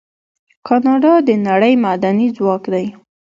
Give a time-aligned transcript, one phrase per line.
[0.67, 2.85] کاناډا د نړۍ معدني ځواک دی.